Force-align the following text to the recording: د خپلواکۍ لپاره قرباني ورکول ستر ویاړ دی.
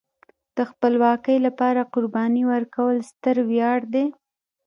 د 0.57 0.59
خپلواکۍ 0.71 1.37
لپاره 1.47 1.89
قرباني 1.93 2.43
ورکول 2.51 2.97
ستر 3.09 3.35
ویاړ 3.49 3.79
دی. 3.93 4.05